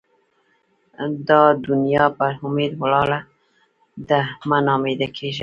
دا 1.27 1.41
دونیا 1.65 2.05
پر 2.17 2.31
اُمید 2.45 2.73
ولاړه 2.81 3.19
ده؛ 4.09 4.19
مه 4.47 4.57
نااميده 4.65 5.07
کېږئ! 5.17 5.39